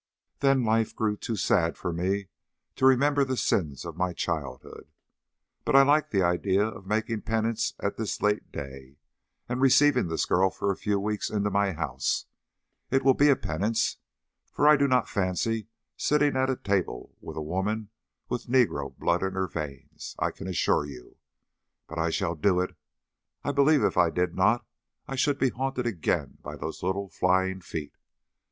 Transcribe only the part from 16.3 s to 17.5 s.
at the table with a